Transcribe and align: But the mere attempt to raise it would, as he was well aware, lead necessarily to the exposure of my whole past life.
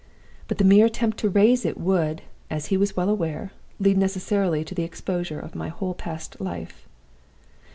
But 0.47 0.57
the 0.57 0.63
mere 0.63 0.87
attempt 0.87 1.19
to 1.19 1.29
raise 1.29 1.63
it 1.63 1.77
would, 1.77 2.23
as 2.49 2.65
he 2.73 2.75
was 2.75 2.95
well 2.95 3.07
aware, 3.07 3.51
lead 3.79 3.99
necessarily 3.99 4.63
to 4.63 4.73
the 4.73 4.81
exposure 4.81 5.39
of 5.39 5.53
my 5.53 5.69
whole 5.69 5.93
past 5.93 6.41
life. 6.41 6.87